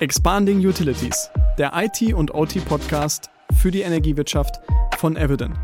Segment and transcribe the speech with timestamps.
[0.00, 3.30] Expanding Utilities, der IT- und OT-Podcast
[3.60, 4.60] für die Energiewirtschaft
[4.96, 5.58] von Eviden.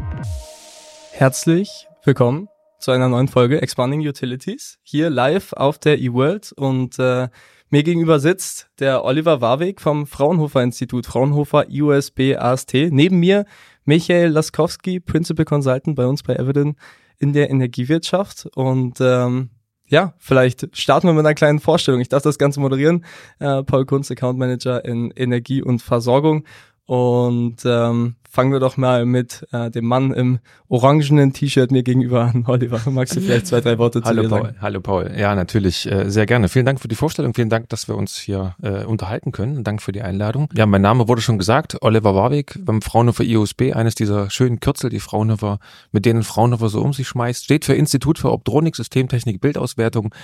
[1.13, 7.29] Herzlich willkommen zu einer neuen Folge Expanding Utilities, hier live auf der eWorld und äh,
[7.71, 12.75] mir gegenüber sitzt der Oliver Warwick vom Fraunhofer Institut, Fraunhofer IUSB AST.
[12.91, 13.45] Neben mir
[13.85, 16.77] Michael Laskowski, Principal Consultant bei uns bei Eviden
[17.19, 18.47] in der Energiewirtschaft.
[18.55, 19.51] Und ähm,
[19.89, 22.01] ja, vielleicht starten wir mit einer kleinen Vorstellung.
[22.01, 23.05] Ich darf das Ganze moderieren.
[23.39, 26.45] Äh, Paul Kunz, Account Manager in Energie und Versorgung.
[26.87, 32.23] Und ähm, fangen wir doch mal mit äh, dem Mann im orangenen T-Shirt mir gegenüber
[32.23, 32.45] an.
[32.47, 34.43] Oliver, magst du vielleicht zwei, drei Worte Hallo zu dir Paul.
[34.47, 34.57] sagen?
[34.61, 35.13] Hallo Paul.
[35.17, 36.49] Ja, natürlich, äh, sehr gerne.
[36.49, 37.35] Vielen Dank für die Vorstellung.
[37.35, 39.65] Vielen Dank, dass wir uns hier äh, unterhalten können.
[39.65, 40.49] Dank für die Einladung.
[40.55, 41.79] Ja, mein Name wurde schon gesagt.
[41.81, 43.73] Oliver Warwick beim Fraunhofer IOSB.
[43.73, 45.59] Eines dieser schönen Kürzel, die Fraunhofer,
[45.91, 47.45] mit denen Fraunhofer so um sich schmeißt.
[47.45, 50.15] Steht für Institut für Optronik, Systemtechnik, Bildauswertung.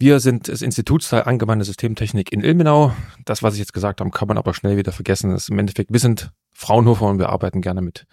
[0.00, 2.94] Wir sind das Institutsteil Angewandte Systemtechnik in Ilmenau.
[3.26, 5.30] Das, was ich jetzt gesagt habe, kann man aber schnell wieder vergessen.
[5.30, 8.06] Das ist im Endeffekt, wir sind Fraunhofer und wir arbeiten gerne mit,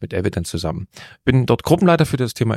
[0.00, 0.88] mit Evident zusammen.
[1.22, 2.56] Bin dort Gruppenleiter für das Thema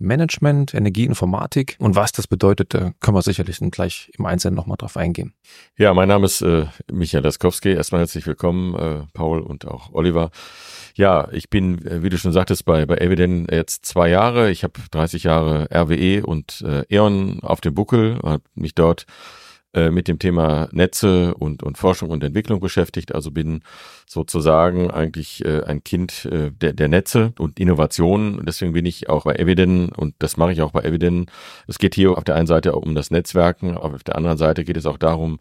[0.00, 4.96] Energiemanagement, Energieinformatik und was das bedeutet, da können wir sicherlich gleich im Einzelnen nochmal drauf
[4.96, 5.34] eingehen.
[5.76, 7.70] Ja, mein Name ist äh, Michael Laskowski.
[7.70, 10.30] Erstmal herzlich willkommen, äh, Paul und auch Oliver.
[10.94, 14.50] Ja, ich bin, äh, wie du schon sagtest, bei, bei Eviden jetzt zwei Jahre.
[14.50, 19.06] Ich habe 30 Jahre RWE und äh, E.ON auf dem Buckel, habe mich dort
[19.74, 23.14] äh, mit dem Thema Netze und, und Forschung und Entwicklung beschäftigt.
[23.14, 23.62] Also bin
[24.06, 28.42] sozusagen eigentlich äh, ein Kind äh, der, der Netze und Innovation.
[28.46, 31.26] Deswegen bin ich auch bei Eviden und das mache ich auch bei Eviden.
[31.66, 34.64] Es geht hier auf der einen Seite um das Netzwerken, aber auf der anderen Seite
[34.64, 35.38] geht es auch darum,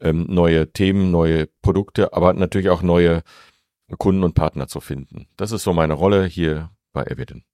[0.00, 3.22] ähm, neue Themen, neue Produkte, aber natürlich auch neue
[3.98, 5.26] Kunden und Partner zu finden.
[5.36, 7.44] Das ist so meine Rolle hier bei Eviden.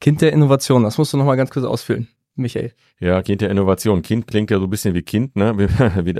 [0.00, 2.08] Kind der Innovation, das musst du nochmal ganz kurz ausfüllen.
[2.38, 2.72] Michael.
[3.00, 4.02] Ja, Kind der Innovation.
[4.02, 5.68] Kind klingt ja so ein bisschen wie Kind, ne?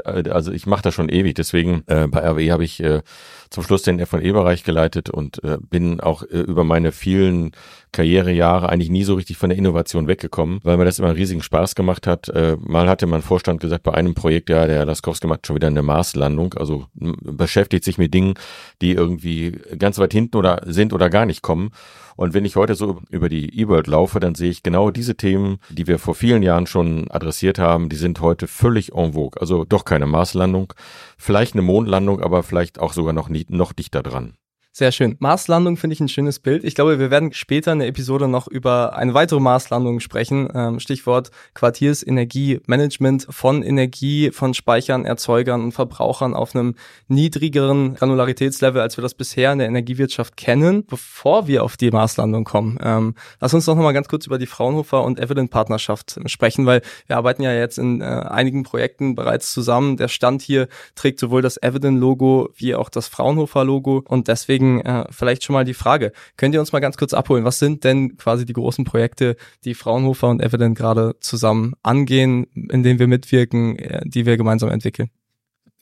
[0.31, 1.35] Also ich mache das schon ewig.
[1.35, 3.03] Deswegen äh, bei RWE habe ich äh,
[3.51, 7.53] zum Schluss den F&E-Bereich geleitet und äh, bin auch äh, über meine vielen
[7.93, 11.43] Karrierejahre eigentlich nie so richtig von der Innovation weggekommen, weil mir das immer einen riesigen
[11.43, 12.29] Spaß gemacht hat.
[12.29, 15.69] Äh, mal hatte mein Vorstand gesagt, bei einem Projekt, ja, der Laskowski macht schon wieder
[15.69, 18.35] eine Marslandung, also beschäftigt sich mit Dingen,
[18.83, 21.71] die irgendwie ganz weit hinten oder sind oder gar nicht kommen.
[22.19, 25.59] Und wenn ich heute so über die E-World laufe, dann sehe ich genau diese Themen,
[25.71, 29.41] die wir vor vielen Jahren schon adressiert haben, die sind heute völlig en vogue.
[29.41, 30.73] Also doch keine Marslandung,
[31.17, 34.35] vielleicht eine Mondlandung, aber vielleicht auch sogar noch, nie, noch dichter dran.
[34.79, 35.17] Sehr schön.
[35.19, 36.63] Marslandung finde ich ein schönes Bild.
[36.63, 40.49] Ich glaube, wir werden später in der Episode noch über eine weitere Marslandung sprechen.
[40.55, 46.77] Ähm, Stichwort Quartiersenergiemanagement von Energie, von Speichern, Erzeugern und Verbrauchern auf einem
[47.09, 50.87] niedrigeren Granularitätslevel, als wir das bisher in der Energiewirtschaft kennen.
[50.87, 54.39] Bevor wir auf die Marslandung kommen, ähm, lass uns doch noch mal ganz kurz über
[54.39, 59.17] die Fraunhofer und Evident Partnerschaft sprechen, weil wir arbeiten ja jetzt in äh, einigen Projekten
[59.17, 59.97] bereits zusammen.
[59.97, 64.68] Der Stand hier trägt sowohl das Evident Logo wie auch das Fraunhofer Logo und deswegen
[64.69, 67.59] deswegen äh, vielleicht schon mal die Frage, könnt ihr uns mal ganz kurz abholen, was
[67.59, 72.99] sind denn quasi die großen Projekte, die Fraunhofer und Evident gerade zusammen angehen, in denen
[72.99, 75.11] wir mitwirken, äh, die wir gemeinsam entwickeln?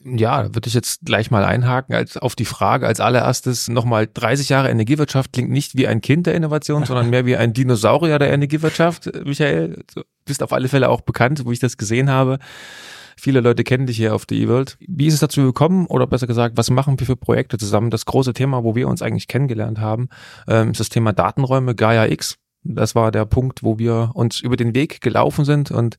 [0.03, 4.47] Ja, würde ich jetzt gleich mal einhaken als auf die Frage als allererstes nochmal 30
[4.47, 8.31] Jahre Energiewirtschaft klingt nicht wie ein Kind der Innovation, sondern mehr wie ein Dinosaurier der
[8.31, 9.11] Energiewirtschaft.
[9.25, 12.37] Michael, du bist auf alle Fälle auch bekannt, wo ich das gesehen habe.
[13.19, 14.77] Viele Leute kennen dich hier auf der E-World.
[14.79, 17.89] Wie ist es dazu gekommen oder besser gesagt, was machen wir für Projekte zusammen?
[17.89, 20.09] Das große Thema, wo wir uns eigentlich kennengelernt haben,
[20.47, 22.37] ähm, ist das Thema Datenräume Gaia X.
[22.63, 25.97] Das war der Punkt, wo wir uns über den Weg gelaufen sind und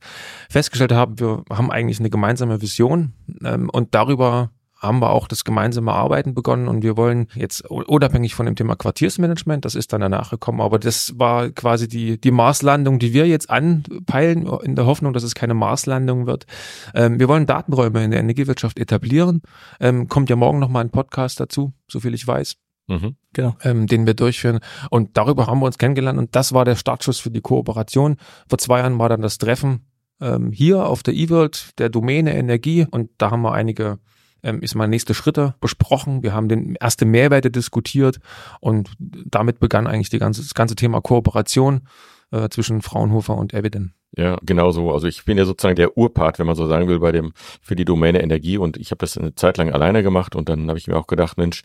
[0.49, 5.45] festgestellt haben, wir haben eigentlich eine gemeinsame Vision ähm, und darüber haben wir auch das
[5.45, 10.01] gemeinsame Arbeiten begonnen und wir wollen jetzt unabhängig von dem Thema Quartiersmanagement, das ist dann
[10.01, 14.87] danach gekommen, aber das war quasi die, die Marslandung, die wir jetzt anpeilen, in der
[14.87, 16.47] Hoffnung, dass es keine Marslandung wird.
[16.95, 19.43] Ähm, wir wollen Datenräume in der Energiewirtschaft etablieren.
[19.81, 22.57] Ähm, kommt ja morgen nochmal ein Podcast dazu, so viel ich weiß.
[22.87, 23.17] Mhm.
[23.35, 23.57] Genau.
[23.63, 24.61] Ähm, den wir durchführen.
[24.91, 28.17] Und darüber haben wir uns kennengelernt und das war der Startschuss für die Kooperation.
[28.49, 29.87] Vor zwei Jahren war dann das Treffen
[30.21, 33.99] ähm, hier auf der E-World der Domäne Energie und da haben wir einige
[34.43, 36.23] ähm, ist mal nächste Schritte besprochen.
[36.23, 38.21] Wir haben den erste Mehrwerte diskutiert
[38.61, 41.83] und damit begann eigentlich die ganze, das ganze Thema Kooperation
[42.31, 43.95] äh, zwischen Fraunhofer und Eviden.
[44.17, 44.93] Ja, genau so.
[44.93, 47.77] Also ich bin ja sozusagen der Urpart, wenn man so sagen will, bei dem für
[47.77, 50.79] die Domäne Energie und ich habe das eine Zeit lang alleine gemacht und dann habe
[50.79, 51.63] ich mir auch gedacht, Mensch,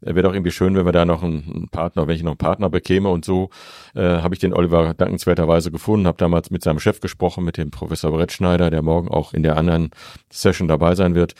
[0.00, 2.70] wäre doch irgendwie schön, wenn wir da noch einen Partner, wenn ich noch einen Partner
[2.70, 3.50] bekäme und so
[3.94, 7.70] äh, habe ich den Oliver dankenswerterweise gefunden, habe damals mit seinem Chef gesprochen, mit dem
[7.70, 9.90] Professor Brett Schneider, der morgen auch in der anderen
[10.30, 11.34] Session dabei sein wird.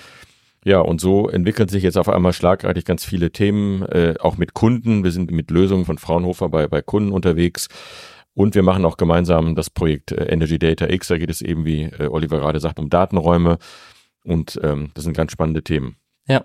[0.68, 4.52] Ja, und so entwickeln sich jetzt auf einmal schlagartig ganz viele Themen, äh, auch mit
[4.52, 5.02] Kunden.
[5.02, 7.68] Wir sind mit Lösungen von Fraunhofer bei, bei Kunden unterwegs.
[8.34, 11.08] Und wir machen auch gemeinsam das Projekt äh, Energy Data X.
[11.08, 13.56] Da geht es eben, wie äh, Oliver gerade sagt, um Datenräume.
[14.24, 15.96] Und ähm, das sind ganz spannende Themen.
[16.30, 16.44] Ja,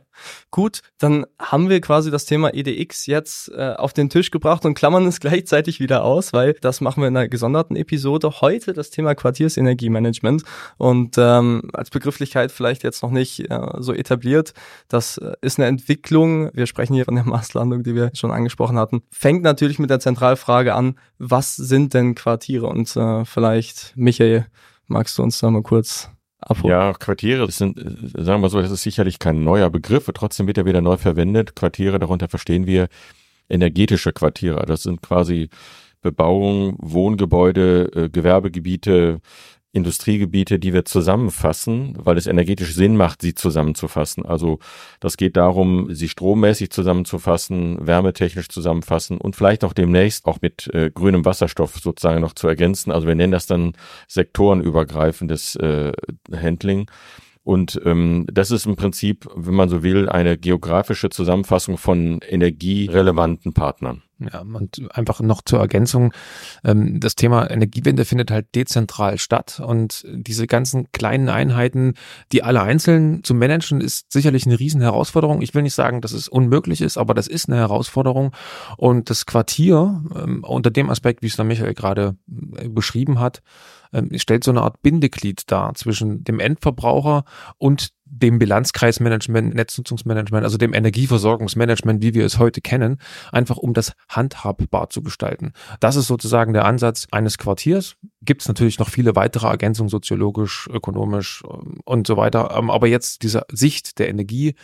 [0.50, 4.76] gut, dann haben wir quasi das Thema EDX jetzt äh, auf den Tisch gebracht und
[4.76, 8.40] klammern es gleichzeitig wieder aus, weil das machen wir in einer gesonderten Episode.
[8.40, 10.44] Heute das Thema Quartiersenergiemanagement
[10.78, 14.54] und ähm, als Begrifflichkeit vielleicht jetzt noch nicht äh, so etabliert.
[14.88, 18.78] Das äh, ist eine Entwicklung, wir sprechen hier von der Marslandung, die wir schon angesprochen
[18.78, 22.68] hatten, fängt natürlich mit der Zentralfrage an, was sind denn Quartiere?
[22.68, 24.46] Und äh, vielleicht, Michael,
[24.88, 26.10] magst du uns da mal kurz
[26.50, 26.72] abholen.
[26.72, 27.78] Ja, Quartiere sind,
[28.18, 31.56] sagen wir so, das ist sicherlich kein neuer Begriff, trotzdem wird er wieder neu verwendet.
[31.56, 32.88] Quartiere, darunter verstehen wir
[33.50, 34.66] energetische Quartiere.
[34.66, 35.50] Das sind quasi
[36.02, 39.22] Bebauung, Wohngebäude, äh, Gewerbegebiete,
[39.74, 44.24] Industriegebiete, die wir zusammenfassen, weil es energetisch Sinn macht, sie zusammenzufassen.
[44.24, 44.60] Also
[45.00, 50.92] das geht darum, sie strommäßig zusammenzufassen, wärmetechnisch zusammenfassen und vielleicht auch demnächst auch mit äh,
[50.92, 52.92] grünem Wasserstoff sozusagen noch zu ergänzen.
[52.92, 53.74] Also wir nennen das dann
[54.08, 55.92] sektorenübergreifendes äh,
[56.32, 56.90] Handling.
[57.44, 63.54] Und ähm, das ist im Prinzip, wenn man so will, eine geografische Zusammenfassung von energierelevanten
[63.54, 64.04] Partnern.
[64.32, 66.14] Ja, und einfach noch zur Ergänzung,
[66.64, 71.94] ähm, das Thema Energiewende findet halt dezentral statt und diese ganzen kleinen Einheiten,
[72.32, 75.42] die alle einzeln zu managen, ist sicherlich eine riesen Herausforderung.
[75.42, 78.34] Ich will nicht sagen, dass es unmöglich ist, aber das ist eine Herausforderung
[78.78, 82.16] und das Quartier ähm, unter dem Aspekt, wie es der Michael gerade
[82.56, 83.42] äh, beschrieben hat,
[83.94, 87.24] ähm, stellt so eine Art Bindeglied dar zwischen dem Endverbraucher
[87.58, 87.90] und
[88.20, 92.98] dem Bilanzkreismanagement, Netznutzungsmanagement, also dem Energieversorgungsmanagement, wie wir es heute kennen,
[93.32, 95.54] einfach um das handhabbar zu gestalten.
[95.80, 97.96] Das ist sozusagen der Ansatz eines Quartiers.
[98.22, 102.56] Gibt es natürlich noch viele weitere Ergänzungen, soziologisch, ökonomisch ähm, und so weiter.
[102.56, 104.56] Ähm, aber jetzt diese Sicht der Energie,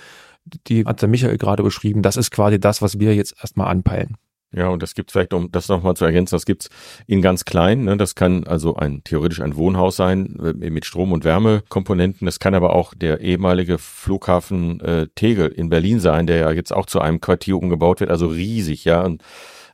[0.67, 4.17] die hat der Michael gerade beschrieben, das ist quasi das, was wir jetzt erstmal anpeilen.
[4.51, 6.69] Ja, und das gibt vielleicht, um das nochmal zu ergänzen, das gibt's
[7.05, 7.83] in ganz klein.
[7.83, 7.97] Ne?
[7.97, 12.25] Das kann also ein theoretisch ein Wohnhaus sein äh, mit Strom- und Wärmekomponenten.
[12.25, 16.73] Das kann aber auch der ehemalige Flughafen äh, Tegel in Berlin sein, der ja jetzt
[16.73, 19.03] auch zu einem Quartier umgebaut wird, also riesig, ja.
[19.03, 19.23] Und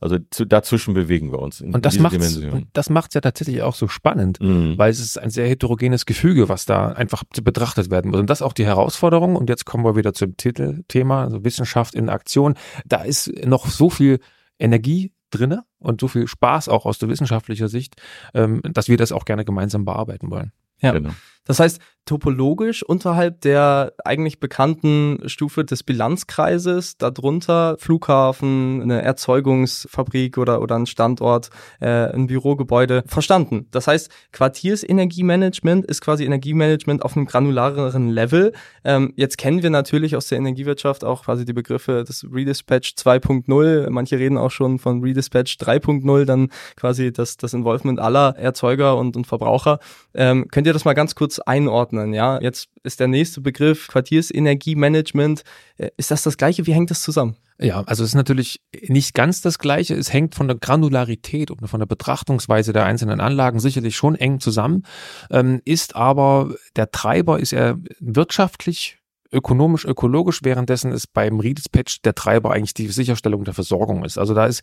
[0.01, 1.61] also zu, dazwischen bewegen wir uns.
[1.61, 4.77] und das macht und das macht's ja tatsächlich auch so spannend, mhm.
[4.77, 8.19] weil es ist ein sehr heterogenes Gefüge, was da einfach betrachtet werden muss.
[8.19, 9.35] Und das ist auch die Herausforderung.
[9.35, 12.55] Und jetzt kommen wir wieder zum Titelthema, also Wissenschaft in Aktion.
[12.85, 14.19] Da ist noch so viel
[14.59, 18.01] Energie drinne und so viel Spaß auch aus der wissenschaftlicher Sicht,
[18.33, 20.51] ähm, dass wir das auch gerne gemeinsam bearbeiten wollen.
[20.81, 20.91] Ja.
[20.91, 21.11] Genau.
[21.45, 30.61] Das heißt, topologisch unterhalb der eigentlich bekannten Stufe des Bilanzkreises, darunter Flughafen, eine Erzeugungsfabrik oder,
[30.61, 31.49] oder ein Standort,
[31.81, 33.67] äh, ein Bürogebäude, verstanden.
[33.71, 38.53] Das heißt, Quartiersenergiemanagement ist quasi Energiemanagement auf einem granulareren Level.
[38.83, 43.89] Ähm, jetzt kennen wir natürlich aus der Energiewirtschaft auch quasi die Begriffe des Redispatch 2.0.
[43.89, 49.17] Manche reden auch schon von Redispatch 3.0, dann quasi das, das Involvement aller Erzeuger und,
[49.17, 49.79] und Verbraucher.
[50.13, 52.13] Ähm, könnt ihr das mal ganz kurz einordnen?
[52.13, 55.43] Ja, jetzt ist der nächste Begriff Quartiersenergiemanagement.
[55.77, 56.65] Äh, ist das das Gleiche?
[56.67, 57.35] Wie hängt das zusammen?
[57.57, 59.95] Ja, also es ist natürlich nicht ganz das Gleiche.
[59.95, 64.41] Es hängt von der Granularität und von der Betrachtungsweise der einzelnen Anlagen sicherlich schon eng
[64.41, 64.83] zusammen,
[65.31, 68.97] ähm, ist aber der Treiber ist er wirtschaftlich
[69.31, 74.17] ökonomisch, ökologisch, währenddessen ist beim Redispatch der Treiber eigentlich die Sicherstellung der Versorgung ist.
[74.17, 74.61] Also da ist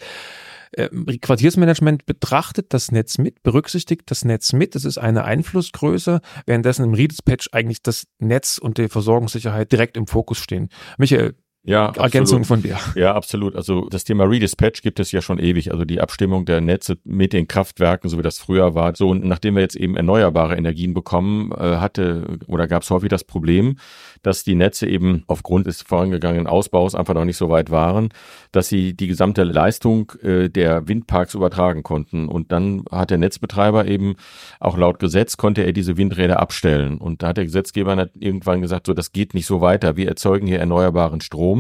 [0.73, 0.89] äh,
[1.19, 4.75] Quartiersmanagement betrachtet das Netz mit, berücksichtigt das Netz mit.
[4.75, 10.07] Das ist eine Einflussgröße, währenddessen im Redispatch eigentlich das Netz und die Versorgungssicherheit direkt im
[10.07, 10.69] Fokus stehen.
[10.99, 12.77] Michael, ja, Ergänzung von dir.
[12.97, 13.55] Ja, absolut.
[13.55, 15.71] Also das Thema Redispatch gibt es ja schon ewig.
[15.71, 18.97] Also die Abstimmung der Netze mit den Kraftwerken, so wie das früher war.
[18.97, 23.11] So, und nachdem wir jetzt eben erneuerbare Energien bekommen, äh, hatte oder gab es häufig
[23.11, 23.77] das Problem,
[24.23, 28.09] dass die Netze eben aufgrund des vorangegangenen Ausbaus einfach noch nicht so weit waren,
[28.51, 32.27] dass sie die gesamte Leistung äh, der Windparks übertragen konnten.
[32.27, 34.17] Und dann hat der Netzbetreiber eben
[34.59, 36.99] auch laut Gesetz konnte er diese Windräder abstellen.
[36.99, 39.97] Und da hat der Gesetzgeber irgendwann gesagt, so das geht nicht so weiter.
[39.97, 41.52] Wir erzeugen hier erneuerbaren Strom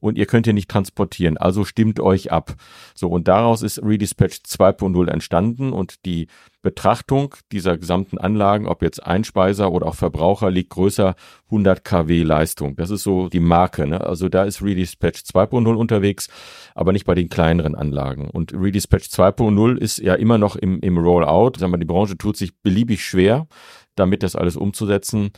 [0.00, 1.36] und ihr könnt hier nicht transportieren.
[1.36, 2.54] Also stimmt euch ab.
[2.94, 6.28] So und daraus ist Redispatch 2.0 entstanden und die
[6.62, 12.76] Betrachtung dieser gesamten Anlagen, ob jetzt Einspeiser oder auch Verbraucher, liegt größer 100 kW Leistung.
[12.76, 13.86] Das ist so die Marke.
[13.86, 14.00] Ne?
[14.00, 16.28] Also da ist Redispatch 2.0 unterwegs,
[16.74, 18.30] aber nicht bei den kleineren Anlagen.
[18.30, 21.58] Und Redispatch 2.0 ist ja immer noch im, im Rollout.
[21.58, 23.48] Sagen wir, die Branche tut sich beliebig schwer,
[23.96, 25.30] damit das alles umzusetzen.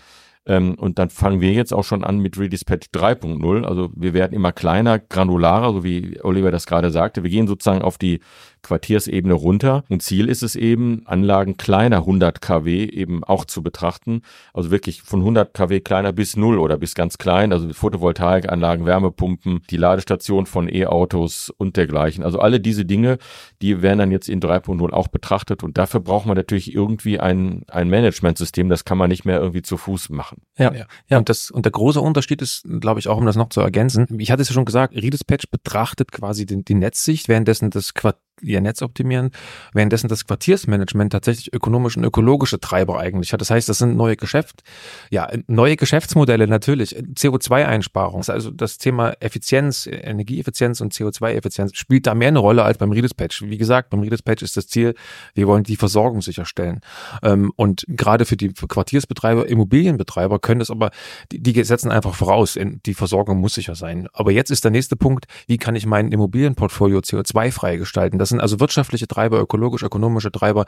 [0.46, 3.64] Ähm, und dann fangen wir jetzt auch schon an mit Redispatch 3.0.
[3.64, 7.22] Also wir werden immer kleiner, granularer, so wie Oliver das gerade sagte.
[7.22, 8.20] Wir gehen sozusagen auf die
[8.64, 9.84] Quartiersebene runter.
[9.88, 14.22] Und Ziel ist es eben, Anlagen kleiner 100 kW eben auch zu betrachten.
[14.52, 17.52] Also wirklich von 100 kW kleiner bis null oder bis ganz klein.
[17.52, 22.24] Also Photovoltaikanlagen, Wärmepumpen, die Ladestation von E-Autos und dergleichen.
[22.24, 23.18] Also alle diese Dinge,
[23.62, 25.62] die werden dann jetzt in 3.0 auch betrachtet.
[25.62, 28.68] Und dafür braucht man natürlich irgendwie ein, ein Managementsystem.
[28.68, 30.33] Das kann man nicht mehr irgendwie zu Fuß machen.
[30.56, 30.86] Ja, ja.
[31.08, 31.18] ja.
[31.18, 34.06] Und, das, und der große Unterschied ist, glaube ich, auch um das noch zu ergänzen.
[34.18, 38.20] Ich hatte es ja schon gesagt, Redispatch betrachtet quasi den, die Netzsicht, währenddessen das Quartier
[38.40, 39.30] ihr Netz optimieren,
[39.72, 43.40] währenddessen das Quartiersmanagement tatsächlich ökonomische und ökologische Treiber eigentlich hat.
[43.40, 44.62] Das heißt, das sind neue Geschäft,
[45.10, 52.28] ja, neue Geschäftsmodelle natürlich, CO2-Einsparung, also das Thema Effizienz, Energieeffizienz und CO2-Effizienz spielt da mehr
[52.28, 53.42] eine Rolle als beim Redispatch.
[53.42, 54.94] Wie gesagt, beim Redispatch ist das Ziel,
[55.34, 56.80] wir wollen die Versorgung sicherstellen.
[57.22, 60.90] Ähm, und gerade für die Quartiersbetreiber, Immobilienbetreiber können das aber,
[61.30, 64.08] die setzen einfach voraus, die Versorgung muss sicher sein.
[64.12, 68.18] Aber jetzt ist der nächste Punkt, wie kann ich mein Immobilienportfolio CO2-frei gestalten?
[68.24, 70.64] Das sind also wirtschaftliche Treiber, ökologisch-ökonomische Treiber.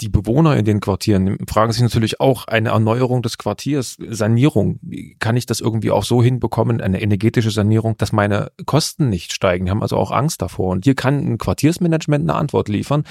[0.00, 4.78] Die Bewohner in den Quartieren fragen sich natürlich auch eine Erneuerung des Quartiers, Sanierung.
[5.18, 9.64] Kann ich das irgendwie auch so hinbekommen, eine energetische Sanierung, dass meine Kosten nicht steigen?
[9.64, 10.70] Die haben also auch Angst davor.
[10.70, 13.02] Und hier kann ein Quartiersmanagement eine Antwort liefern.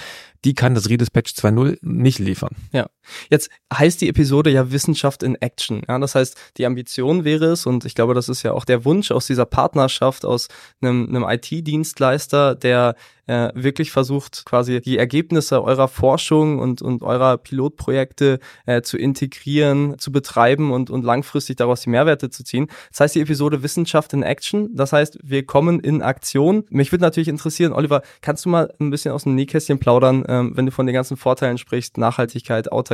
[0.46, 2.56] Die kann das Redispatch 2.0 nicht liefern.
[2.72, 2.88] Ja.
[3.30, 5.82] Jetzt heißt die Episode ja Wissenschaft in Action.
[5.88, 8.86] Ja, das heißt, die Ambition wäre es, und ich glaube, das ist ja auch der
[8.86, 10.48] Wunsch aus dieser Partnerschaft aus
[10.82, 12.96] einem, einem IT-Dienstleister, der
[13.26, 19.98] äh, wirklich versucht, quasi die Ergebnisse eurer Forschung und, und eurer Pilotprojekte äh, zu integrieren,
[19.98, 22.68] zu betreiben und, und langfristig daraus die Mehrwerte zu ziehen.
[22.92, 24.76] Das heißt, die Episode Wissenschaft in Action.
[24.76, 26.66] Das heißt, wir kommen in Aktion.
[26.70, 30.52] Mich würde natürlich interessieren, Oliver, kannst du mal ein bisschen aus dem Nähkästchen plaudern, ähm,
[30.56, 32.93] wenn du von den ganzen Vorteilen sprichst, Nachhaltigkeit, Autarkie,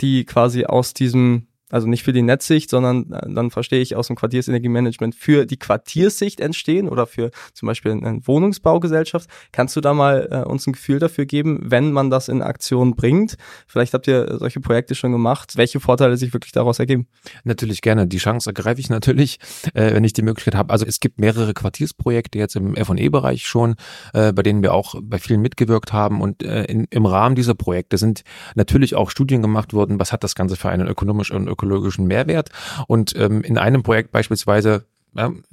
[0.00, 4.06] die quasi aus diesem also nicht für die Netzsicht, sondern äh, dann verstehe ich aus
[4.06, 9.28] dem Quartiersenergiemanagement für die Quartierssicht entstehen oder für zum Beispiel eine Wohnungsbaugesellschaft.
[9.52, 12.94] Kannst du da mal äh, uns ein Gefühl dafür geben, wenn man das in Aktion
[12.94, 13.36] bringt?
[13.66, 17.06] Vielleicht habt ihr solche Projekte schon gemacht, welche Vorteile sich wirklich daraus ergeben?
[17.44, 18.06] Natürlich gerne.
[18.06, 19.38] Die Chance ergreife ich natürlich,
[19.74, 20.72] äh, wenn ich die Möglichkeit habe.
[20.72, 23.74] Also es gibt mehrere Quartiersprojekte jetzt im F&E-Bereich schon,
[24.14, 27.54] äh, bei denen wir auch bei vielen mitgewirkt haben und äh, in, im Rahmen dieser
[27.54, 28.22] Projekte sind
[28.54, 32.50] natürlich auch Studien gemacht worden, was hat das Ganze für einen ökonomischen ökologischen Mehrwert.
[32.86, 34.86] Und ähm, in einem Projekt beispielsweise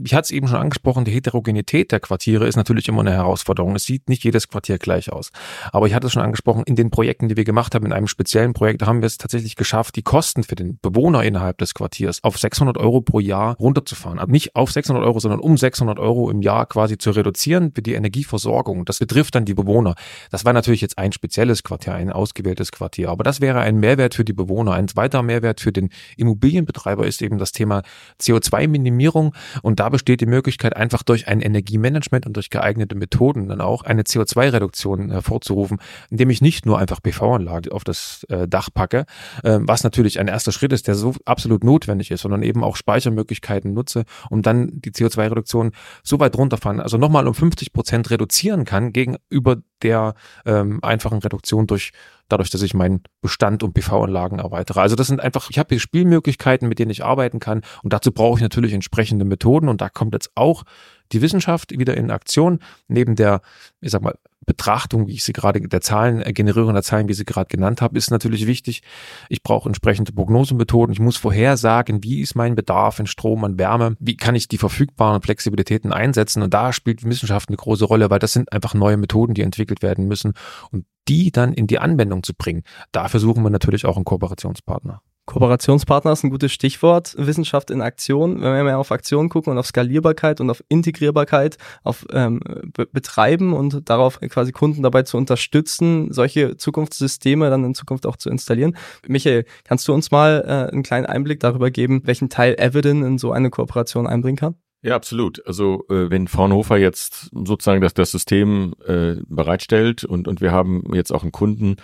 [0.04, 3.76] ich hatte es eben schon angesprochen, die Heterogenität der Quartiere ist natürlich immer eine Herausforderung.
[3.76, 5.32] Es sieht nicht jedes Quartier gleich aus.
[5.72, 8.08] Aber ich hatte es schon angesprochen, in den Projekten, die wir gemacht haben, in einem
[8.08, 12.24] speziellen Projekt, haben wir es tatsächlich geschafft, die Kosten für den Bewohner innerhalb des Quartiers
[12.24, 14.20] auf 600 Euro pro Jahr runterzufahren.
[14.20, 17.82] Aber nicht auf 600 Euro, sondern um 600 Euro im Jahr quasi zu reduzieren für
[17.82, 18.86] die Energieversorgung.
[18.86, 19.96] Das betrifft dann die Bewohner.
[20.32, 23.10] Das war natürlich jetzt ein spezielles Quartier, ein ausgewähltes Quartier.
[23.10, 24.74] Aber das wäre ein Mehrwert für die Bewohner.
[24.74, 27.82] Ein zweiter Mehrwert für den Immobilienbetreiber ist eben das Thema
[28.22, 29.34] CO2-Minimierung.
[29.62, 33.84] Und da besteht die Möglichkeit, einfach durch ein Energiemanagement und durch geeignete Methoden dann auch
[33.84, 39.06] eine CO2-Reduktion hervorzurufen, indem ich nicht nur einfach PV-Anlage auf das äh, Dach packe,
[39.44, 42.76] äh, was natürlich ein erster Schritt ist, der so absolut notwendig ist, sondern eben auch
[42.76, 45.72] Speichermöglichkeiten nutze, um dann die CO2-Reduktion
[46.04, 51.68] so weit runterfahren, also nochmal um 50 Prozent reduzieren kann gegenüber der ähm, einfachen Reduktion
[51.68, 51.92] durch
[52.30, 54.80] dadurch, dass ich meinen Bestand um PV-Anlagen erweitere.
[54.82, 58.12] Also das sind einfach, ich habe hier Spielmöglichkeiten, mit denen ich arbeiten kann und dazu
[58.12, 60.64] brauche ich natürlich entsprechende Methoden und da kommt jetzt auch
[61.12, 63.42] die Wissenschaft wieder in Aktion, neben der,
[63.82, 67.18] ich sag mal, Betrachtung, wie ich sie gerade, der Zahlen, äh, Generierung Zahlen, wie ich
[67.18, 68.84] sie gerade genannt habe, ist natürlich wichtig.
[69.28, 70.94] Ich brauche entsprechende Prognosemethoden.
[70.94, 74.58] Ich muss vorhersagen, wie ist mein Bedarf in Strom, an Wärme, wie kann ich die
[74.58, 76.44] verfügbaren Flexibilitäten einsetzen.
[76.44, 79.82] Und da spielt Wissenschaft eine große Rolle, weil das sind einfach neue Methoden, die entwickelt
[79.82, 80.34] werden müssen.
[80.72, 82.64] Und die dann in die Anwendung zu bringen.
[82.92, 85.02] Dafür suchen wir natürlich auch einen Kooperationspartner.
[85.26, 87.16] Kooperationspartner ist ein gutes Stichwort.
[87.18, 88.42] Wissenschaft in Aktion.
[88.42, 92.42] Wenn wir mehr auf Aktion gucken und auf Skalierbarkeit und auf Integrierbarkeit, auf ähm,
[92.74, 98.18] Be Betreiben und darauf quasi Kunden dabei zu unterstützen, solche Zukunftssysteme dann in Zukunft auch
[98.18, 98.78] zu installieren.
[99.08, 103.18] Michael, kannst du uns mal äh, einen kleinen Einblick darüber geben, welchen Teil Evident in
[103.18, 104.56] so eine Kooperation einbringen kann?
[104.86, 105.42] Ja, absolut.
[105.48, 110.84] Also äh, wenn Fraunhofer jetzt sozusagen das, das System äh, bereitstellt und, und wir haben
[110.94, 111.78] jetzt auch einen Kunden,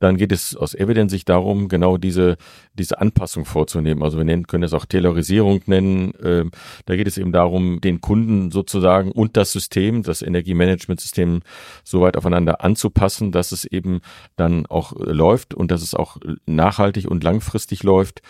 [0.00, 2.36] dann geht es aus Evidence-Sicht darum, genau diese,
[2.74, 4.02] diese Anpassung vorzunehmen.
[4.02, 6.12] Also wir nennen, können es auch Taylorisierung nennen.
[6.14, 6.46] Äh,
[6.86, 11.42] da geht es eben darum, den Kunden sozusagen und das System, das Energiemanagementsystem
[11.84, 14.00] so weit aufeinander anzupassen, dass es eben
[14.34, 18.20] dann auch läuft und dass es auch nachhaltig und langfristig läuft.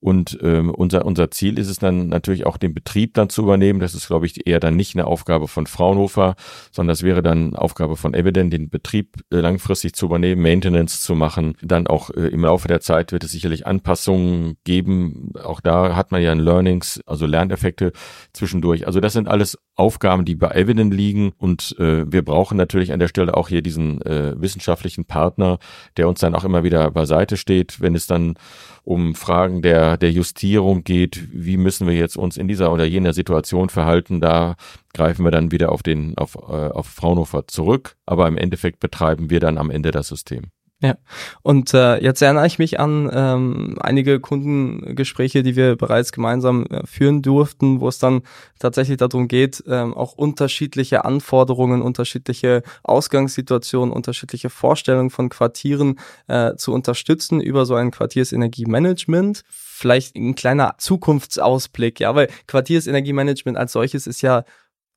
[0.00, 3.80] Und ähm, unser, unser Ziel ist es dann natürlich auch den Betrieb dann zu übernehmen.
[3.80, 6.36] Das ist, glaube ich, eher dann nicht eine Aufgabe von Fraunhofer,
[6.72, 11.14] sondern das wäre dann Aufgabe von Evident, den Betrieb äh, langfristig zu übernehmen, Maintenance zu
[11.14, 11.54] machen.
[11.62, 15.32] Dann auch äh, im Laufe der Zeit wird es sicherlich Anpassungen geben.
[15.42, 17.92] Auch da hat man ja ein Learnings, also Lerneffekte
[18.32, 18.86] zwischendurch.
[18.86, 23.00] Also das sind alles Aufgaben, die bei Evident liegen und äh, wir brauchen natürlich an
[23.00, 25.58] der Stelle auch hier diesen äh, wissenschaftlichen Partner,
[25.96, 28.34] der uns dann auch immer wieder beiseite steht, wenn es dann
[28.82, 33.12] um Fragen der, der Justierung geht, wie müssen wir jetzt uns in dieser oder jener
[33.12, 34.56] Situation verhalten, da
[34.92, 39.30] greifen wir dann wieder auf den, auf, äh, auf Fraunhofer zurück, aber im Endeffekt betreiben
[39.30, 40.50] wir dann am Ende das System.
[40.82, 40.94] Ja,
[41.42, 46.86] und äh, jetzt erinnere ich mich an ähm, einige Kundengespräche, die wir bereits gemeinsam äh,
[46.86, 48.22] führen durften, wo es dann
[48.58, 56.72] tatsächlich darum geht, ähm, auch unterschiedliche Anforderungen, unterschiedliche Ausgangssituationen, unterschiedliche Vorstellungen von Quartieren äh, zu
[56.72, 59.42] unterstützen über so ein Quartiersenergiemanagement.
[59.50, 64.44] Vielleicht ein kleiner Zukunftsausblick, ja, weil Quartiersenergiemanagement als solches ist ja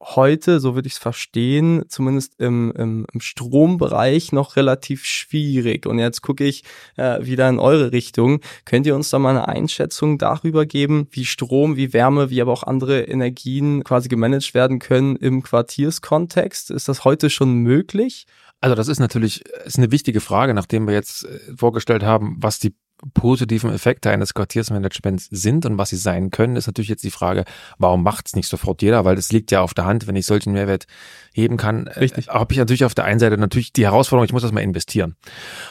[0.04, 5.86] heute, so würde ich es verstehen, zumindest im, im, im Strombereich noch relativ schwierig.
[5.86, 6.64] Und jetzt gucke ich
[6.98, 8.42] äh, wieder in eure Richtung.
[8.66, 12.52] Könnt ihr uns da mal eine Einschätzung darüber geben, wie Strom, wie Wärme, wie aber
[12.52, 16.72] auch andere Energien quasi gemanagt werden können im Quartierskontext?
[16.72, 18.26] Ist das heute schon möglich?
[18.62, 22.60] Also das ist natürlich ist eine wichtige Frage, nachdem wir jetzt äh, vorgestellt haben, was
[22.60, 22.74] die
[23.14, 27.46] positiven Effekte eines Quartiersmanagements sind und was sie sein können, ist natürlich jetzt die Frage,
[27.78, 29.06] warum macht es nicht sofort jeder?
[29.06, 30.86] Weil das liegt ja auf der Hand, wenn ich solchen Mehrwert
[31.34, 32.28] heben kann, Richtig.
[32.28, 34.62] Äh, habe ich natürlich auf der einen Seite natürlich die Herausforderung, ich muss das mal
[34.62, 35.16] investieren.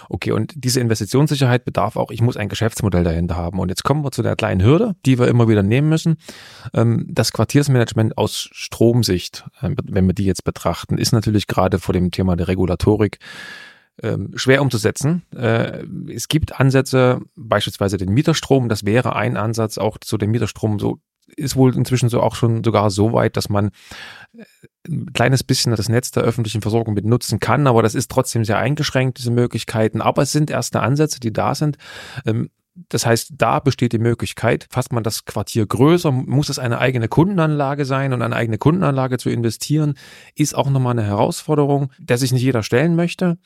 [0.08, 3.58] Okay, und diese Investitionssicherheit bedarf auch, ich muss ein Geschäftsmodell dahinter haben.
[3.58, 6.16] Und jetzt kommen wir zu der kleinen Hürde, die wir immer wieder nehmen müssen.
[6.74, 11.92] Ähm, das Quartiersmanagement aus Stromsicht, äh, wenn wir die jetzt betrachten, ist natürlich gerade vor
[11.92, 13.18] dem Thema der Regulatorik
[14.02, 15.22] ähm, schwer umzusetzen.
[15.34, 20.78] Äh, es gibt Ansätze, beispielsweise den Mieterstrom, das wäre ein Ansatz, auch zu dem Mieterstrom
[20.78, 20.99] so
[21.37, 23.70] ist wohl inzwischen so auch schon sogar so weit, dass man
[24.37, 24.44] äh,
[24.88, 28.44] ein kleines bisschen das Netz der öffentlichen Versorgung mit nutzen kann, aber das ist trotzdem
[28.44, 30.00] sehr eingeschränkt, diese Möglichkeiten.
[30.00, 31.78] Aber es sind erste Ansätze, die da sind.
[32.26, 32.50] Ähm,
[32.88, 37.06] das heißt, da besteht die Möglichkeit, fasst man das Quartier größer, muss es eine eigene
[37.06, 39.94] Kundenanlage sein und eine eigene Kundenanlage zu investieren,
[40.34, 43.37] ist auch nochmal eine Herausforderung, der sich nicht jeder stellen möchte.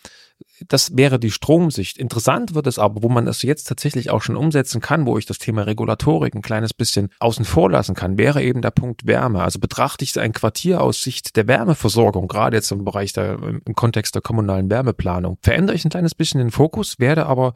[0.68, 1.98] Das wäre die Stromsicht.
[1.98, 5.26] Interessant wird es aber, wo man das jetzt tatsächlich auch schon umsetzen kann, wo ich
[5.26, 9.42] das Thema Regulatorik ein kleines bisschen außen vor lassen kann, wäre eben der Punkt Wärme.
[9.42, 13.74] Also betrachte ich ein Quartier aus Sicht der Wärmeversorgung, gerade jetzt im Bereich der, im
[13.74, 17.54] Kontext der kommunalen Wärmeplanung, verändere ich ein kleines bisschen den Fokus, werde aber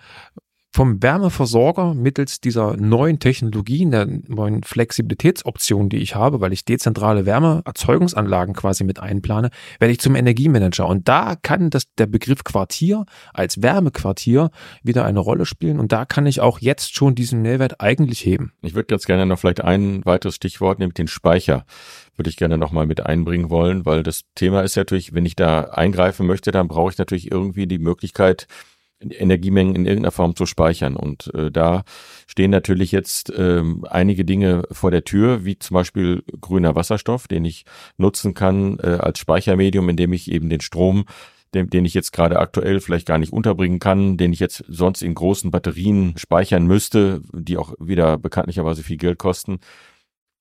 [0.73, 7.27] vom Wärmeversorger mittels dieser neuen Technologien, der neuen Flexibilitätsoption, die ich habe, weil ich dezentrale
[7.27, 10.87] Wärmeerzeugungsanlagen quasi mit einplane, werde ich zum Energiemanager.
[10.87, 13.05] Und da kann das, der Begriff Quartier
[13.35, 14.51] als Wärmequartier
[14.83, 15.81] wieder eine Rolle spielen.
[15.81, 18.53] Und da kann ich auch jetzt schon diesen Mehrwert eigentlich heben.
[18.63, 21.65] Ich würde ganz gerne noch vielleicht ein weiteres Stichwort, nämlich den Speicher
[22.17, 25.63] würde ich gerne nochmal mit einbringen wollen, weil das Thema ist natürlich, wenn ich da
[25.63, 28.47] eingreifen möchte, dann brauche ich natürlich irgendwie die Möglichkeit,
[29.01, 30.97] Energiemengen in irgendeiner Form zu speichern.
[30.97, 31.85] Und äh, da
[32.27, 37.45] stehen natürlich jetzt ähm, einige Dinge vor der Tür, wie zum Beispiel grüner Wasserstoff, den
[37.45, 37.65] ich
[37.97, 41.05] nutzen kann äh, als Speichermedium, indem ich eben den Strom
[41.55, 45.03] den, den ich jetzt gerade aktuell vielleicht gar nicht unterbringen kann, den ich jetzt sonst
[45.03, 49.59] in großen Batterien speichern müsste, die auch wieder bekanntlicherweise viel Geld kosten,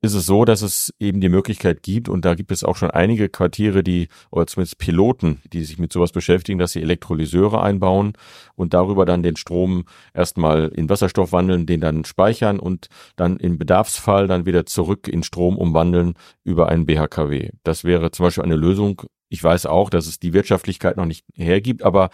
[0.02, 2.90] ist es so, dass es eben die Möglichkeit gibt, und da gibt es auch schon
[2.90, 8.14] einige Quartiere, die, oder zumindest Piloten, die sich mit sowas beschäftigen, dass sie Elektrolyseure einbauen
[8.56, 9.84] und darüber dann den Strom
[10.14, 15.24] erstmal in Wasserstoff wandeln, den dann speichern und dann im Bedarfsfall dann wieder zurück in
[15.24, 16.14] Strom umwandeln
[16.46, 17.50] über einen BHKW.
[17.64, 19.02] Das wäre zum Beispiel eine Lösung.
[19.28, 22.10] Ich weiß auch, dass es die Wirtschaftlichkeit noch nicht hergibt, aber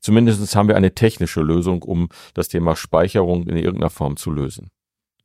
[0.00, 4.70] zumindest haben wir eine technische Lösung, um das Thema Speicherung in irgendeiner Form zu lösen.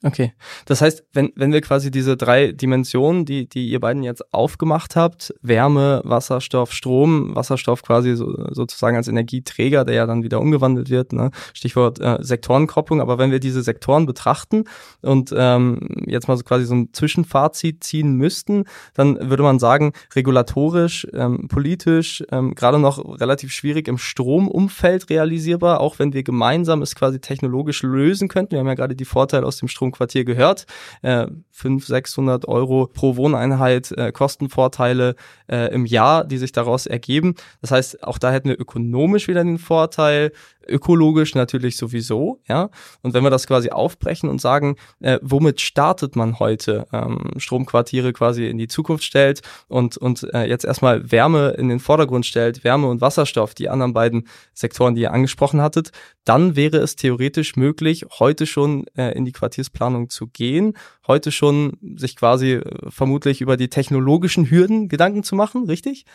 [0.06, 0.34] Okay.
[0.66, 4.98] Das heißt, wenn, wenn wir quasi diese drei Dimensionen, die, die ihr beiden jetzt aufgemacht
[4.98, 10.90] habt, Wärme, Wasserstoff, Strom, Wasserstoff quasi so, sozusagen als Energieträger, der ja dann wieder umgewandelt
[10.90, 11.32] wird, ne?
[11.54, 14.66] Stichwort äh, Sektorenkopplung, aber wenn wir diese Sektoren betrachten
[15.02, 19.94] und ähm, jetzt mal so quasi so ein Zwischenfazit ziehen müssten, dann würde man sagen,
[20.14, 26.82] regulatorisch, ähm, politisch, ähm, gerade noch relativ schwierig im Stromumfeld realisierbar, auch wenn wir gemeinsam
[26.82, 28.52] es quasi technologisch lösen könnten.
[28.52, 30.66] Wir haben ja gerade die Vorteile aus dem Strom Quartier gehört.
[31.02, 35.16] Äh, 500, 600 Euro pro Wohneinheit äh, Kostenvorteile
[35.48, 37.36] äh, im Jahr, die sich daraus ergeben.
[37.62, 40.32] Das heißt, auch da hätten wir ökonomisch wieder den Vorteil,
[40.68, 42.70] ökologisch natürlich sowieso, ja.
[43.02, 48.14] Und wenn wir das quasi aufbrechen und sagen, äh, womit startet man heute, ähm, Stromquartiere
[48.14, 52.64] quasi in die Zukunft stellt und, und äh, jetzt erstmal Wärme in den Vordergrund stellt,
[52.64, 55.92] Wärme und Wasserstoff, die anderen beiden Sektoren, die ihr angesprochen hattet,
[56.24, 60.74] dann wäre es theoretisch möglich, heute schon äh, in die Quartiersplanung Quartiersplanung zu gehen,
[61.08, 66.06] heute schon sich quasi äh, vermutlich über die technologischen Hürden Gedanken zu machen, richtig?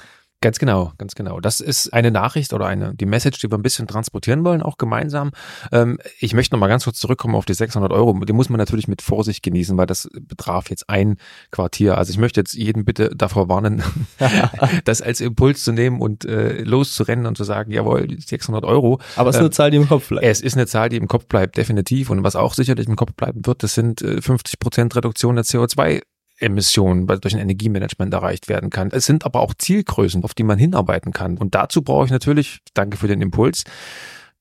[0.41, 1.41] Ganz genau, ganz genau.
[1.41, 4.79] Das ist eine Nachricht oder eine die Message, die wir ein bisschen transportieren wollen, auch
[4.79, 5.33] gemeinsam.
[5.73, 8.13] Ähm, ich möchte noch mal ganz kurz zurückkommen auf die 600 Euro.
[8.25, 11.17] Die muss man natürlich mit Vorsicht genießen, weil das betraf jetzt ein
[11.51, 11.99] Quartier.
[11.99, 13.83] Also ich möchte jetzt jeden bitte davor warnen,
[14.85, 19.01] das als Impuls zu nehmen und äh, loszurennen und zu sagen, jawohl, 600 Euro.
[19.17, 20.25] Aber es ist eine ähm, Zahl, die im Kopf bleibt.
[20.25, 22.11] Es ist eine Zahl, die im Kopf bleibt, definitiv.
[22.11, 25.45] Und was auch sicherlich im Kopf bleiben wird, das sind äh, 50 Prozent Reduktion der
[25.45, 26.03] CO2
[26.39, 28.91] Emissionen durch ein Energiemanagement erreicht werden kann.
[28.93, 31.37] Es sind aber auch Zielgrößen, auf die man hinarbeiten kann.
[31.39, 33.65] Und dazu brauche ich natürlich, danke für den Impuls,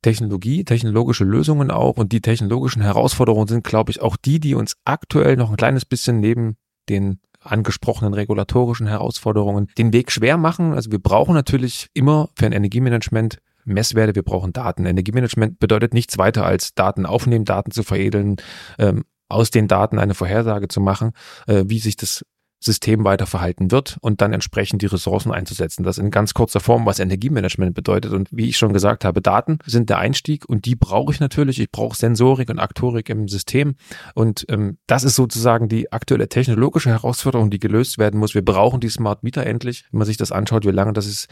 [0.03, 1.97] Technologie, technologische Lösungen auch.
[1.97, 5.85] Und die technologischen Herausforderungen sind, glaube ich, auch die, die uns aktuell noch ein kleines
[5.85, 6.57] bisschen neben
[6.87, 10.73] den angesprochenen regulatorischen Herausforderungen den Weg schwer machen.
[10.73, 14.85] Also wir brauchen natürlich immer für ein Energiemanagement Messwerte, wir brauchen Daten.
[14.85, 18.37] Energiemanagement bedeutet nichts weiter als Daten aufnehmen, Daten zu veredeln,
[18.79, 21.11] ähm, aus den Daten eine Vorhersage zu machen,
[21.47, 22.23] äh, wie sich das
[22.59, 25.83] System weiter verhalten wird und dann entsprechend die Ressourcen einzusetzen.
[25.83, 28.13] Das in ganz kurzer Form, was Energiemanagement bedeutet.
[28.13, 31.59] Und wie ich schon gesagt habe, Daten sind der Einstieg und die brauche ich natürlich.
[31.59, 33.75] Ich brauche Sensorik und Aktorik im System.
[34.15, 38.33] Und ähm, das ist sozusagen die aktuelle technologische Herausforderung, die gelöst werden muss.
[38.33, 39.85] Wir brauchen die Smart Meter endlich.
[39.91, 41.27] Wenn man sich das anschaut, wie lange das ist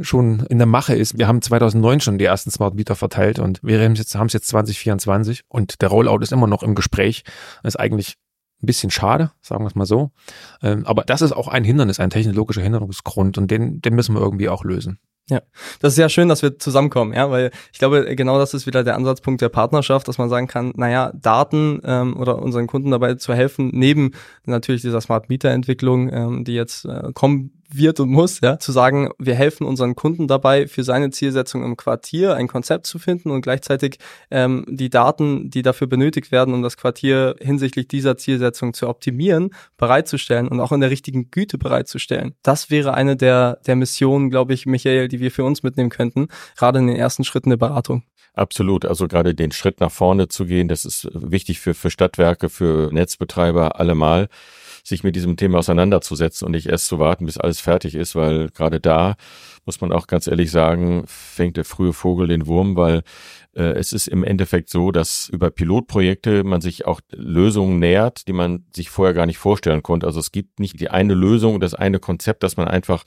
[0.00, 1.18] schon in der Mache ist.
[1.18, 4.26] Wir haben 2009 schon die ersten Smart Meter verteilt und wir haben es jetzt, haben
[4.26, 7.24] es jetzt 2024 und der Rollout ist immer noch im Gespräch.
[7.62, 8.16] Das ist eigentlich
[8.62, 10.10] ein bisschen schade, sagen wir es mal so.
[10.62, 14.20] Ähm, aber das ist auch ein Hindernis, ein technologischer Hinderungsgrund und den, den müssen wir
[14.20, 14.98] irgendwie auch lösen.
[15.30, 15.40] Ja,
[15.80, 18.82] das ist ja schön, dass wir zusammenkommen, ja, weil ich glaube, genau das ist wieder
[18.82, 23.14] der Ansatzpunkt der Partnerschaft, dass man sagen kann, naja, Daten ähm, oder unseren Kunden dabei
[23.14, 24.12] zu helfen, neben
[24.46, 28.72] natürlich dieser Smart Meter Entwicklung, ähm, die jetzt äh, kommen wird und muss, ja, zu
[28.72, 33.30] sagen, wir helfen unseren Kunden dabei, für seine Zielsetzung im Quartier ein Konzept zu finden
[33.30, 33.98] und gleichzeitig
[34.30, 39.50] ähm, die Daten, die dafür benötigt werden, um das Quartier hinsichtlich dieser Zielsetzung zu optimieren,
[39.76, 42.34] bereitzustellen und auch in der richtigen Güte bereitzustellen.
[42.42, 46.28] Das wäre eine der, der Missionen, glaube ich, Michael, die wir für uns mitnehmen könnten,
[46.56, 48.02] gerade in den ersten Schritten der Beratung.
[48.34, 48.86] Absolut.
[48.86, 52.90] Also gerade den Schritt nach vorne zu gehen, das ist wichtig für, für Stadtwerke, für
[52.92, 54.28] Netzbetreiber allemal
[54.84, 58.48] sich mit diesem Thema auseinanderzusetzen und nicht erst zu warten, bis alles fertig ist, weil
[58.50, 59.16] gerade da
[59.64, 63.02] muss man auch ganz ehrlich sagen, fängt der frühe Vogel den Wurm, weil
[63.54, 68.32] äh, es ist im Endeffekt so, dass über Pilotprojekte man sich auch Lösungen nähert, die
[68.32, 70.06] man sich vorher gar nicht vorstellen konnte.
[70.06, 73.04] Also es gibt nicht die eine Lösung, das eine Konzept, das man einfach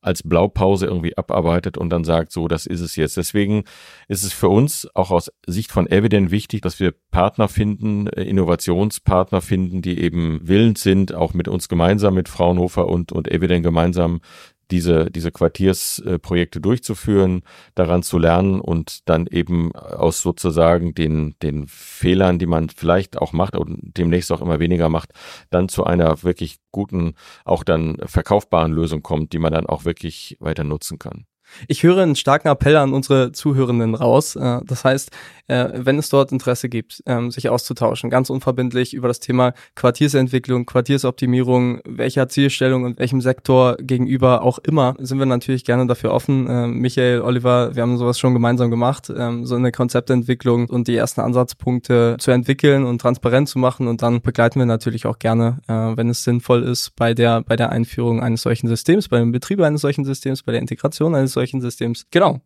[0.00, 3.16] als Blaupause irgendwie abarbeitet und dann sagt, so, das ist es jetzt.
[3.16, 3.64] Deswegen
[4.06, 8.22] ist es für uns auch aus Sicht von Evident wichtig, dass wir Partner finden, äh,
[8.22, 13.64] Innovationspartner finden, die eben willens sind, auch mit uns gemeinsam, mit Fraunhofer und, und Evident
[13.64, 14.20] gemeinsam
[14.70, 17.42] diese, diese Quartiersprojekte durchzuführen,
[17.74, 23.32] daran zu lernen und dann eben aus sozusagen den, den Fehlern, die man vielleicht auch
[23.32, 25.12] macht und demnächst auch immer weniger macht,
[25.50, 30.36] dann zu einer wirklich guten, auch dann verkaufbaren Lösung kommt, die man dann auch wirklich
[30.40, 31.26] weiter nutzen kann.
[31.66, 34.36] Ich höre einen starken Appell an unsere Zuhörenden raus.
[34.36, 35.10] Äh, das heißt,
[35.48, 40.66] äh, wenn es dort Interesse gibt, ähm, sich auszutauschen, ganz unverbindlich über das Thema Quartiersentwicklung,
[40.66, 46.46] Quartiersoptimierung, welcher Zielstellung und welchem Sektor gegenüber auch immer, sind wir natürlich gerne dafür offen.
[46.48, 50.96] Ähm, Michael, Oliver, wir haben sowas schon gemeinsam gemacht, ähm, so eine Konzeptentwicklung und die
[50.96, 55.58] ersten Ansatzpunkte zu entwickeln und transparent zu machen und dann begleiten wir natürlich auch gerne,
[55.66, 59.32] äh, wenn es sinnvoll ist, bei der, bei der Einführung eines solchen Systems, bei dem
[59.32, 62.06] Betrieb eines solchen Systems, bei der Integration eines solchen Systems.
[62.10, 62.40] Genau.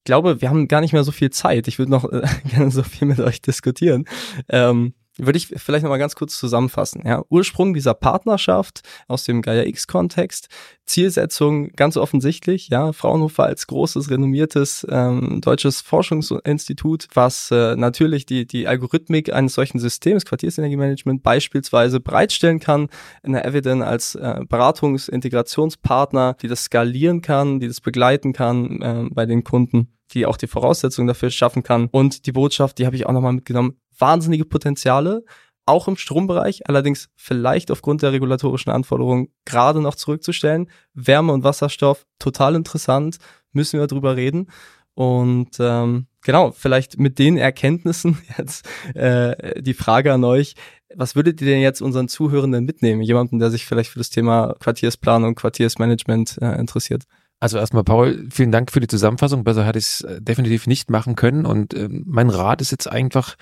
[0.00, 1.68] Ich glaube, wir haben gar nicht mehr so viel Zeit.
[1.68, 4.06] Ich würde noch äh, gerne so viel mit euch diskutieren.
[4.48, 4.94] Ähm,
[5.26, 7.02] würde ich vielleicht noch mal ganz kurz zusammenfassen.
[7.04, 10.48] Ja, Ursprung dieser Partnerschaft aus dem Gaia X-Kontext,
[10.86, 12.68] Zielsetzung ganz offensichtlich.
[12.68, 19.54] Ja, Fraunhofer als großes renommiertes ähm, deutsches Forschungsinstitut, was äh, natürlich die die Algorithmik eines
[19.54, 22.88] solchen Systems Quartiersenergiemanagement beispielsweise bereitstellen kann
[23.22, 29.04] in der Evident als äh, Beratungsintegrationspartner, die das skalieren kann, die das begleiten kann äh,
[29.10, 31.88] bei den Kunden die auch die Voraussetzungen dafür schaffen kann.
[31.90, 35.24] Und die Botschaft, die habe ich auch nochmal mitgenommen, wahnsinnige Potenziale,
[35.66, 40.68] auch im Strombereich, allerdings vielleicht aufgrund der regulatorischen Anforderungen gerade noch zurückzustellen.
[40.94, 43.18] Wärme und Wasserstoff, total interessant,
[43.52, 44.48] müssen wir drüber reden.
[44.94, 50.54] Und ähm, genau, vielleicht mit den Erkenntnissen jetzt äh, die Frage an euch,
[50.94, 53.00] was würdet ihr denn jetzt unseren Zuhörenden mitnehmen?
[53.00, 57.04] Jemanden, der sich vielleicht für das Thema Quartiersplanung, Quartiersmanagement äh, interessiert?
[57.42, 59.44] Also erstmal, Paul, vielen Dank für die Zusammenfassung.
[59.44, 61.46] Besser hätte ich es äh, definitiv nicht machen können.
[61.46, 63.36] Und ähm, mein Rat ist jetzt einfach,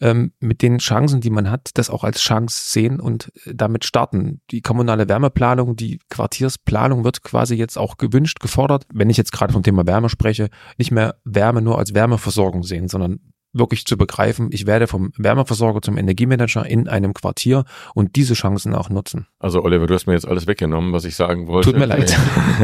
[0.00, 3.84] ähm, mit den Chancen, die man hat, das auch als Chance sehen und äh, damit
[3.84, 4.40] starten.
[4.50, 8.86] Die kommunale Wärmeplanung, die Quartiersplanung wird quasi jetzt auch gewünscht, gefordert.
[8.90, 12.88] Wenn ich jetzt gerade vom Thema Wärme spreche, nicht mehr Wärme nur als Wärmeversorgung sehen,
[12.88, 13.20] sondern
[13.52, 18.74] wirklich zu begreifen, ich werde vom Wärmeversorger zum Energiemanager in einem Quartier und diese Chancen
[18.74, 19.26] auch nutzen.
[19.38, 21.70] Also Oliver, du hast mir jetzt alles weggenommen, was ich sagen wollte.
[21.70, 22.16] Tut mir leid.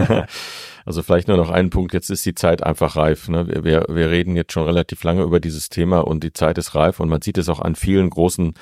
[0.88, 3.28] Also vielleicht nur noch einen Punkt, jetzt ist die Zeit einfach reif.
[3.28, 3.46] Ne?
[3.62, 6.98] Wir, wir reden jetzt schon relativ lange über dieses Thema und die Zeit ist reif
[6.98, 8.54] und man sieht es auch an vielen großen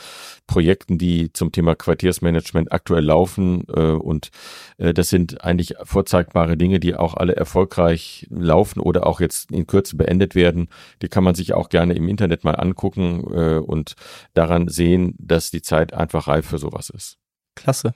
[0.49, 3.63] Projekten, die zum Thema Quartiersmanagement aktuell laufen.
[3.73, 4.31] Äh, und
[4.77, 9.69] äh, das sind eigentlich vorzeigbare Dinge, die auch alle erfolgreich laufen oder auch jetzt in
[9.69, 10.69] Kürze beendet werden.
[11.03, 13.95] Die kann man sich auch gerne im Internet mal angucken äh, und
[14.35, 17.19] daran sehen, dass die Zeit einfach reif für sowas ist.
[17.55, 17.95] Klasse.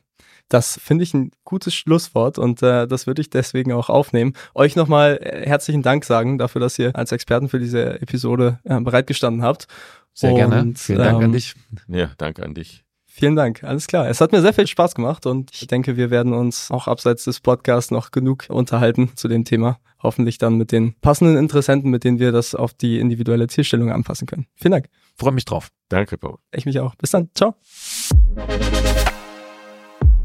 [0.50, 4.34] Das finde ich ein gutes Schlusswort und äh, das würde ich deswegen auch aufnehmen.
[4.52, 8.80] Euch nochmal äh, herzlichen Dank sagen dafür, dass ihr als Experten für diese Episode äh,
[8.80, 9.68] bereitgestanden habt.
[10.12, 10.72] Sehr und, gerne.
[10.76, 11.54] Vielen Dank ähm, an dich.
[11.86, 12.84] Ja, danke an dich.
[13.06, 14.08] Vielen Dank, alles klar.
[14.08, 17.24] Es hat mir sehr viel Spaß gemacht und ich denke, wir werden uns auch abseits
[17.24, 19.78] des Podcasts noch genug unterhalten zu dem Thema.
[20.02, 24.26] Hoffentlich dann mit den passenden Interessenten, mit denen wir das auf die individuelle Zielstellung anpassen
[24.26, 24.46] können.
[24.56, 24.86] Vielen Dank.
[25.16, 25.68] Freue mich drauf.
[25.88, 26.38] Danke, Paul.
[26.52, 26.94] Ich mich auch.
[26.96, 27.28] Bis dann.
[27.34, 27.54] Ciao.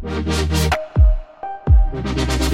[0.05, 0.21] We'll
[2.03, 2.44] be.